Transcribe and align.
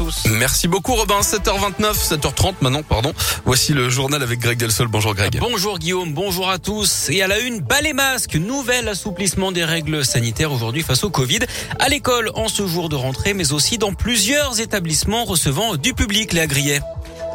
tous. 0.00 0.24
Merci 0.38 0.66
beaucoup 0.66 0.94
Robin, 0.94 1.20
7h29, 1.20 1.92
7h30 1.92 2.54
maintenant, 2.62 2.82
pardon. 2.82 3.12
Voici 3.44 3.74
le 3.74 3.90
journal 3.90 4.22
avec 4.22 4.38
Greg 4.38 4.56
Delsol. 4.56 4.88
Bonjour 4.88 5.14
Greg. 5.14 5.38
Bonjour 5.38 5.78
Guillaume, 5.78 6.14
bonjour 6.14 6.48
à 6.48 6.58
tous. 6.58 7.10
Et 7.10 7.20
à 7.20 7.26
la 7.26 7.38
une, 7.40 7.60
bas 7.60 7.82
les 7.82 7.92
masques, 7.92 8.36
nouvel 8.36 8.88
assouplissement 8.88 9.52
des 9.52 9.62
règles 9.64 10.02
sanitaires 10.02 10.52
aujourd'hui 10.52 10.82
face 10.82 11.04
au 11.04 11.10
Covid. 11.10 11.40
À 11.78 11.90
l'école 11.90 12.30
en 12.34 12.48
ce 12.48 12.66
jour 12.66 12.88
de 12.88 12.96
rentrée, 12.96 13.34
mais 13.34 13.52
aussi 13.52 13.76
dans 13.76 13.92
plusieurs 13.92 14.58
établissements 14.60 15.24
recevant 15.24 15.76
du 15.76 15.92
public, 15.92 16.32
les 16.32 16.40
agriers. 16.40 16.80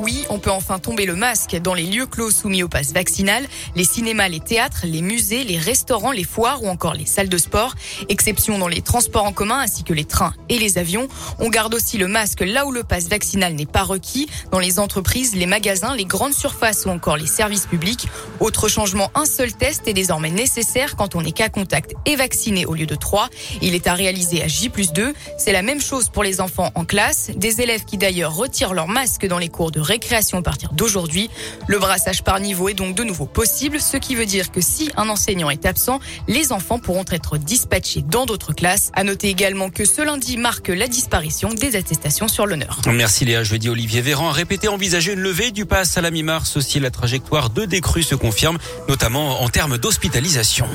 Oui, 0.00 0.24
on 0.28 0.40
peut 0.40 0.50
enfin 0.50 0.80
tomber 0.80 1.06
le 1.06 1.14
masque 1.14 1.54
dans 1.62 1.72
les 1.72 1.84
lieux 1.84 2.06
clos 2.06 2.32
soumis 2.32 2.64
au 2.64 2.68
pass 2.68 2.92
vaccinal, 2.92 3.46
les 3.76 3.84
cinémas, 3.84 4.28
les 4.28 4.40
théâtres, 4.40 4.80
les 4.84 5.02
musées, 5.02 5.44
les 5.44 5.56
restaurants, 5.56 6.10
les 6.10 6.24
foires 6.24 6.64
ou 6.64 6.68
encore 6.68 6.94
les 6.94 7.06
salles 7.06 7.28
de 7.28 7.38
sport. 7.38 7.74
Exception 8.08 8.58
dans 8.58 8.66
les 8.66 8.82
transports 8.82 9.24
en 9.24 9.32
commun 9.32 9.60
ainsi 9.60 9.84
que 9.84 9.92
les 9.92 10.04
trains 10.04 10.34
et 10.48 10.58
les 10.58 10.78
avions. 10.78 11.06
On 11.38 11.48
garde 11.48 11.74
aussi 11.74 11.96
le 11.96 12.08
masque 12.08 12.40
là 12.40 12.66
où 12.66 12.72
le 12.72 12.82
pass 12.82 13.08
vaccinal 13.08 13.54
n'est 13.54 13.66
pas 13.66 13.84
requis, 13.84 14.28
dans 14.50 14.58
les 14.58 14.80
entreprises, 14.80 15.36
les 15.36 15.46
magasins, 15.46 15.94
les 15.94 16.06
grandes 16.06 16.34
surfaces 16.34 16.86
ou 16.86 16.88
encore 16.88 17.16
les 17.16 17.28
services 17.28 17.66
publics. 17.66 18.08
Autre 18.40 18.68
changement, 18.68 19.12
un 19.14 19.26
seul 19.26 19.52
test 19.52 19.86
est 19.86 19.94
désormais 19.94 20.30
nécessaire 20.30 20.96
quand 20.96 21.14
on 21.14 21.24
est 21.24 21.32
cas 21.32 21.48
contact 21.48 21.94
et 22.04 22.16
vacciné 22.16 22.66
au 22.66 22.74
lieu 22.74 22.86
de 22.86 22.96
trois. 22.96 23.28
Il 23.62 23.76
est 23.76 23.86
à 23.86 23.94
réaliser 23.94 24.42
à 24.42 24.48
J 24.48 24.70
plus 24.70 24.92
2. 24.92 25.14
C'est 25.38 25.52
la 25.52 25.62
même 25.62 25.80
chose 25.80 26.08
pour 26.08 26.24
les 26.24 26.40
enfants 26.40 26.72
en 26.74 26.84
classe, 26.84 27.30
des 27.36 27.60
élèves 27.60 27.84
qui 27.84 27.96
d'ailleurs 27.96 28.34
retirent 28.34 28.74
leur 28.74 28.88
masque 28.88 29.26
dans 29.26 29.38
les 29.38 29.48
cours 29.48 29.70
de 29.70 29.83
récréation 29.84 30.38
à 30.38 30.42
partir 30.42 30.72
d'aujourd'hui. 30.72 31.30
Le 31.68 31.78
brassage 31.78 32.24
par 32.24 32.40
niveau 32.40 32.68
est 32.68 32.74
donc 32.74 32.96
de 32.96 33.04
nouveau 33.04 33.26
possible, 33.26 33.80
ce 33.80 33.96
qui 33.96 34.14
veut 34.14 34.26
dire 34.26 34.50
que 34.50 34.60
si 34.60 34.90
un 34.96 35.08
enseignant 35.08 35.50
est 35.50 35.66
absent, 35.66 36.00
les 36.26 36.52
enfants 36.52 36.78
pourront 36.78 37.04
être 37.10 37.38
dispatchés 37.38 38.02
dans 38.02 38.26
d'autres 38.26 38.52
classes. 38.52 38.90
À 38.94 39.04
noter 39.04 39.28
également 39.28 39.70
que 39.70 39.84
ce 39.84 40.02
lundi 40.02 40.36
marque 40.36 40.68
la 40.68 40.88
disparition 40.88 41.52
des 41.52 41.76
attestations 41.76 42.28
sur 42.28 42.46
l'honneur. 42.46 42.80
Merci 42.86 43.24
Léa. 43.24 43.44
Jeudi, 43.44 43.68
Olivier 43.68 44.00
Véran 44.00 44.30
a 44.30 44.32
répété 44.32 44.68
envisager 44.68 45.12
une 45.12 45.20
levée 45.20 45.50
du 45.50 45.66
pass 45.66 45.96
à 45.96 46.00
la 46.00 46.10
mi-mars. 46.10 46.56
Aussi, 46.56 46.80
la 46.80 46.90
trajectoire 46.90 47.50
de 47.50 47.64
décrue 47.64 48.02
se 48.02 48.14
confirme, 48.14 48.58
notamment 48.88 49.42
en 49.42 49.48
termes 49.48 49.78
d'hospitalisation. 49.78 50.66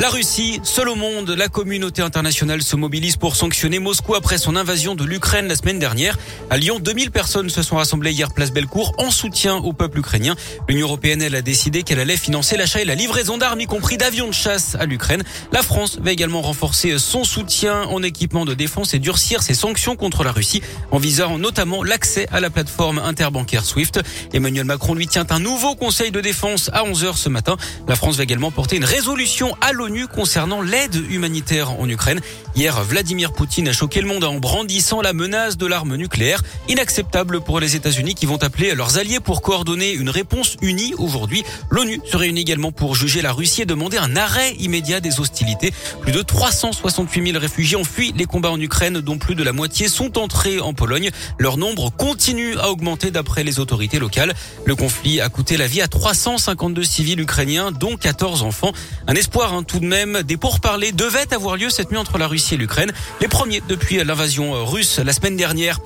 La 0.00 0.08
Russie, 0.08 0.60
seule 0.62 0.88
au 0.88 0.94
monde, 0.94 1.28
la 1.28 1.48
communauté 1.48 2.00
internationale 2.00 2.62
se 2.62 2.74
mobilise 2.74 3.16
pour 3.16 3.36
sanctionner 3.36 3.80
Moscou 3.80 4.14
après 4.14 4.38
son 4.38 4.56
invasion 4.56 4.94
de 4.94 5.04
l'Ukraine 5.04 5.46
la 5.46 5.54
semaine 5.54 5.78
dernière. 5.78 6.16
À 6.48 6.56
Lyon, 6.56 6.78
2000 6.80 7.10
personnes 7.10 7.50
se 7.50 7.62
sont 7.62 7.76
rassemblées 7.76 8.10
hier 8.10 8.32
place 8.32 8.50
Bellecour 8.50 8.94
en 8.96 9.10
soutien 9.10 9.56
au 9.56 9.74
peuple 9.74 9.98
ukrainien. 9.98 10.36
L'Union 10.70 10.86
européenne, 10.86 11.20
elle 11.20 11.34
a 11.34 11.42
décidé 11.42 11.82
qu'elle 11.82 12.00
allait 12.00 12.16
financer 12.16 12.56
l'achat 12.56 12.80
et 12.80 12.86
la 12.86 12.94
livraison 12.94 13.36
d'armes, 13.36 13.60
y 13.60 13.66
compris 13.66 13.98
d'avions 13.98 14.26
de 14.28 14.32
chasse 14.32 14.74
à 14.80 14.86
l'Ukraine. 14.86 15.22
La 15.52 15.60
France 15.60 15.98
va 16.02 16.12
également 16.12 16.40
renforcer 16.40 16.98
son 16.98 17.24
soutien 17.24 17.82
en 17.82 18.02
équipement 18.02 18.46
de 18.46 18.54
défense 18.54 18.94
et 18.94 19.00
durcir 19.00 19.42
ses 19.42 19.52
sanctions 19.52 19.96
contre 19.96 20.24
la 20.24 20.32
Russie 20.32 20.62
en 20.92 20.98
visant 20.98 21.36
notamment 21.36 21.84
l'accès 21.84 22.26
à 22.32 22.40
la 22.40 22.48
plateforme 22.48 23.00
interbancaire 23.00 23.66
SWIFT. 23.66 24.00
Emmanuel 24.32 24.64
Macron 24.64 24.94
lui 24.94 25.08
tient 25.08 25.26
un 25.28 25.40
nouveau 25.40 25.74
conseil 25.74 26.10
de 26.10 26.22
défense 26.22 26.70
à 26.72 26.84
11h 26.84 27.18
ce 27.18 27.28
matin. 27.28 27.58
La 27.86 27.96
France 27.96 28.16
va 28.16 28.22
également 28.22 28.50
porter 28.50 28.76
une 28.76 28.86
résolution 28.86 29.54
à 29.60 29.72
l'ONU 29.72 29.89
concernant 30.12 30.62
l'aide 30.62 30.94
humanitaire 31.10 31.70
en 31.72 31.88
Ukraine. 31.88 32.20
Hier, 32.56 32.82
Vladimir 32.82 33.32
Poutine 33.32 33.68
a 33.68 33.72
choqué 33.72 34.00
le 34.00 34.08
monde 34.08 34.24
en 34.24 34.38
brandissant 34.38 35.02
la 35.02 35.12
menace 35.12 35.56
de 35.56 35.66
l'arme 35.66 35.96
nucléaire. 35.96 36.42
Inacceptable 36.68 37.40
pour 37.40 37.60
les 37.60 37.76
États-Unis 37.76 38.14
qui 38.14 38.26
vont 38.26 38.42
appeler 38.42 38.74
leurs 38.74 38.98
alliés 38.98 39.20
pour 39.20 39.42
coordonner 39.42 39.92
une 39.92 40.10
réponse 40.10 40.56
unie 40.62 40.94
aujourd'hui. 40.98 41.44
L'ONU 41.70 42.00
se 42.04 42.16
réunit 42.16 42.40
également 42.40 42.72
pour 42.72 42.94
juger 42.94 43.22
la 43.22 43.32
Russie 43.32 43.62
et 43.62 43.66
demander 43.66 43.96
un 43.96 44.16
arrêt 44.16 44.54
immédiat 44.54 45.00
des 45.00 45.20
hostilités. 45.20 45.72
Plus 46.00 46.12
de 46.12 46.22
368 46.22 47.32
000 47.32 47.38
réfugiés 47.38 47.76
ont 47.76 47.84
fui 47.84 48.12
les 48.16 48.24
combats 48.24 48.50
en 48.50 48.60
Ukraine, 48.60 49.00
dont 49.00 49.18
plus 49.18 49.34
de 49.34 49.42
la 49.42 49.52
moitié 49.52 49.88
sont 49.88 50.18
entrés 50.18 50.60
en 50.60 50.72
Pologne. 50.72 51.10
Leur 51.38 51.56
nombre 51.56 51.90
continue 51.90 52.56
à 52.58 52.70
augmenter 52.70 53.10
d'après 53.10 53.44
les 53.44 53.58
autorités 53.58 53.98
locales. 53.98 54.34
Le 54.64 54.76
conflit 54.76 55.20
a 55.20 55.28
coûté 55.28 55.56
la 55.56 55.66
vie 55.66 55.82
à 55.82 55.88
352 55.88 56.82
civils 56.84 57.20
ukrainiens, 57.20 57.72
dont 57.72 57.96
14 57.96 58.42
enfants. 58.42 58.72
Un 59.06 59.14
espoir 59.14 59.54
hein, 59.54 59.62
tout 59.62 59.79
de 59.80 59.86
même. 59.86 60.22
Des 60.22 60.36
pourparlers 60.36 60.92
devaient 60.92 61.32
avoir 61.34 61.56
lieu 61.56 61.70
cette 61.70 61.90
nuit 61.90 61.98
entre 61.98 62.18
la 62.18 62.26
Russie 62.26 62.54
et 62.54 62.56
l'Ukraine, 62.56 62.92
les 63.20 63.28
premiers 63.28 63.62
depuis 63.68 64.02
l'invasion 64.02 64.64
russe 64.64 64.98
la 64.98 65.12
semaine 65.12 65.36
dernière. 65.36 65.78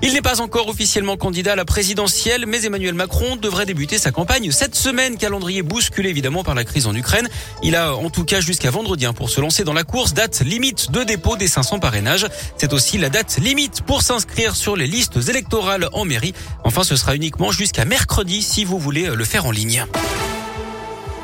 Il 0.00 0.12
n'est 0.12 0.22
pas 0.22 0.40
encore 0.40 0.68
officiellement 0.68 1.16
candidat 1.16 1.52
à 1.52 1.56
la 1.56 1.64
présidentielle, 1.64 2.46
mais 2.46 2.64
Emmanuel 2.64 2.94
Macron 2.94 3.34
devrait 3.34 3.66
débuter 3.66 3.98
sa 3.98 4.12
campagne 4.12 4.52
cette 4.52 4.76
semaine. 4.76 5.16
Calendrier 5.16 5.62
bousculé 5.62 6.08
évidemment 6.08 6.44
par 6.44 6.54
la 6.54 6.64
crise 6.64 6.86
en 6.86 6.94
Ukraine. 6.94 7.28
Il 7.64 7.74
a 7.74 7.96
en 7.96 8.08
tout 8.08 8.24
cas 8.24 8.40
jusqu'à 8.40 8.70
vendredi 8.70 9.06
hein, 9.06 9.12
pour 9.12 9.28
se 9.28 9.40
lancer 9.40 9.64
dans 9.64 9.72
la 9.72 9.82
course. 9.82 10.14
Date 10.14 10.40
limite 10.40 10.92
de 10.92 11.02
dépôt 11.02 11.36
des 11.36 11.48
500 11.48 11.80
parrainages. 11.80 12.26
C'est 12.58 12.72
aussi 12.72 12.96
la 12.96 13.08
date 13.08 13.38
limite 13.42 13.82
pour 13.82 14.02
s'inscrire 14.02 14.54
sur 14.54 14.76
les 14.76 14.86
listes 14.86 15.18
électorales 15.28 15.88
en 15.92 16.04
mairie. 16.04 16.32
Enfin, 16.62 16.84
ce 16.84 16.94
sera 16.94 17.16
uniquement 17.16 17.50
jusqu'à 17.50 17.84
mercredi 17.84 18.42
si 18.42 18.64
vous 18.64 18.78
voulez 18.78 19.08
le 19.08 19.24
faire 19.24 19.46
en 19.46 19.50
ligne. 19.50 19.84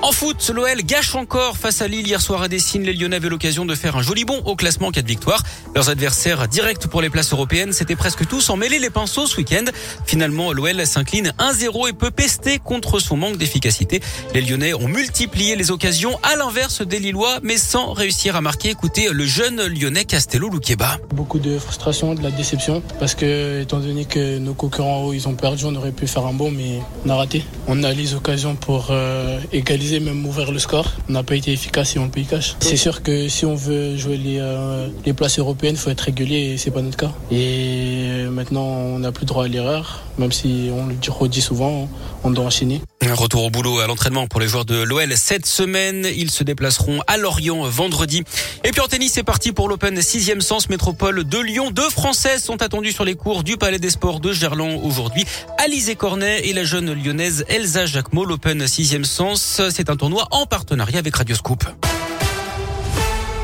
En 0.04 0.12
foot, 0.12 0.50
l'OL 0.54 0.82
gâche 0.82 1.15
encore 1.15 1.56
face 1.56 1.81
à 1.81 1.88
Lille 1.88 2.06
hier 2.06 2.20
soir 2.20 2.42
à 2.42 2.48
Dessine. 2.48 2.82
Les 2.82 2.92
Lyonnais 2.92 3.16
avaient 3.16 3.31
l'occasion 3.31 3.65
de 3.65 3.75
faire 3.75 3.97
un 3.97 4.03
joli 4.03 4.26
bond 4.26 4.42
au 4.44 4.54
classement 4.54 4.91
4 4.91 5.06
victoires. 5.06 5.42
Leurs 5.75 5.88
adversaires 5.88 6.47
directs 6.47 6.88
pour 6.88 7.00
les 7.00 7.09
places 7.09 7.32
européennes, 7.32 7.72
c'était 7.72 7.97
presque 7.97 8.26
tous 8.28 8.50
en 8.50 8.59
mêlée 8.59 8.78
les 8.78 8.91
pinceaux 8.91 9.26
ce 9.26 9.38
week-end. 9.38 9.64
Finalement, 10.04 10.53
l'OL 10.53 10.87
s'incline 10.87 11.32
1-0 11.38 11.88
et 11.88 11.94
peut 11.94 12.10
pester 12.10 12.59
contre 12.59 12.98
son 12.98 13.16
manque 13.16 13.38
d'efficacité. 13.38 14.03
Les 14.34 14.43
Lyonnais 14.43 14.75
ont 14.75 14.88
multiplié 14.88 15.56
les 15.56 15.70
occasions 15.70 16.20
à 16.22 16.37
l'inverse 16.37 16.82
des 16.82 16.98
Lillois, 16.98 17.38
mais 17.43 17.56
sans 17.56 17.94
réussir 17.94 18.37
à 18.37 18.43
marquer. 18.43 18.69
Écoutez 18.69 19.09
le 19.10 19.25
jeune 19.25 19.66
Lyonnais 19.69 20.04
Castello 20.04 20.50
Luqueba. 20.50 20.98
Beaucoup 21.14 21.38
de 21.38 21.59
frustration, 21.59 22.14
de 22.14 22.22
la 22.22 22.31
déception, 22.31 22.82
parce 22.98 23.14
que 23.14 23.62
étant 23.62 23.81
donné 23.81 24.04
que 24.04 24.37
nos 24.37 24.53
concurrents 24.53 25.14
ils 25.14 25.26
ont 25.28 25.34
perdu, 25.34 25.64
on 25.64 25.75
aurait 25.75 25.93
pu 25.93 26.06
faire 26.06 26.26
un 26.26 26.34
bon, 26.34 26.50
mais 26.50 26.81
on 27.06 27.09
a 27.09 27.16
raté. 27.16 27.43
On 27.69 27.82
a 27.82 27.93
les 27.94 28.12
occasions 28.12 28.54
pour 28.54 28.88
euh, 28.91 29.41
égaliser 29.50 29.94
même 30.00 30.25
ouvrir 30.27 30.53
le 30.53 30.59
score. 30.59 30.87
On 31.09 31.12
n'a 31.12 31.22
pas 31.22 31.37
été 31.37 31.53
efficace 31.53 31.97
et 31.97 31.99
on 31.99 32.09
paye 32.09 32.25
cash. 32.25 32.56
C'est 32.60 32.77
sûr 32.77 33.03
que 33.03 33.28
si 33.28 33.44
on 33.44 33.55
veut 33.55 33.97
jouer 33.97 34.16
les, 34.16 34.38
euh, 34.38 34.88
les 35.05 35.12
places 35.12 35.38
européennes, 35.38 35.75
il 35.75 35.78
faut 35.81 35.91
être 35.91 36.00
régulier 36.00 36.53
et 36.53 36.56
c'est 36.59 36.71
pas 36.71 36.82
notre 36.82 36.97
cas. 36.97 37.12
Et 37.31 38.25
maintenant, 38.31 38.65
on 38.65 38.99
n'a 38.99 39.12
plus 39.12 39.27
droit 39.27 39.44
à 39.44 39.49
l'erreur, 39.49 40.03
même 40.19 40.32
si 40.32 40.71
on 40.72 40.87
le 40.87 40.94
redit 41.09 41.41
souvent, 41.41 41.88
on 42.22 42.31
doit 42.31 42.44
enchaîner. 42.44 42.81
Un 43.06 43.15
retour 43.15 43.44
au 43.44 43.50
boulot 43.50 43.81
à 43.81 43.87
l'entraînement 43.87 44.26
pour 44.26 44.41
les 44.41 44.48
joueurs 44.48 44.65
de 44.65 44.82
l'OL 44.82 45.12
cette 45.16 45.44
semaine. 45.44 46.09
Ils 46.16 46.31
se 46.31 46.42
déplaceront 46.42 47.00
à 47.06 47.19
Lorient 47.19 47.69
vendredi. 47.69 48.22
Et 48.65 48.70
puis 48.70 48.81
en 48.81 48.87
tennis, 48.87 49.12
c'est 49.12 49.22
parti 49.22 49.53
pour 49.53 49.69
l'Open 49.69 49.98
6e 49.98 50.41
sens 50.41 50.70
métropole 50.70 51.25
de 51.25 51.38
Lyon. 51.38 51.70
Deux 51.70 51.91
Françaises 51.91 52.43
sont 52.43 52.62
attendues 52.62 52.93
sur 52.93 53.04
les 53.04 53.14
cours 53.14 53.44
du 53.44 53.59
Palais 53.59 53.78
des 53.78 53.91
Sports 53.91 54.20
de 54.20 54.32
Gerland 54.32 54.81
aujourd'hui. 54.82 55.26
Alizé 55.59 55.97
Cornet 55.97 56.48
et 56.48 56.54
la 56.54 56.64
jeune 56.64 56.94
lyonnaise 56.94 57.44
Elsa 57.48 57.84
Jacquemot. 57.84 58.25
L'Open 58.25 58.64
6e 58.64 59.04
sens, 59.04 59.60
c'est 59.70 59.91
un 59.91 59.97
tournoi 59.97 60.26
en 60.31 60.47
partenariat 60.47 60.98
avec 60.98 61.14
Radioscoop. 61.14 61.64